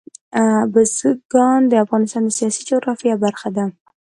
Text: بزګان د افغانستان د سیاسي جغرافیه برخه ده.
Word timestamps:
بزګان 0.73 1.61
د 1.67 1.73
افغانستان 1.83 2.21
د 2.25 2.29
سیاسي 2.39 2.61
جغرافیه 2.69 3.15
برخه 3.23 3.49
ده. 3.55 3.65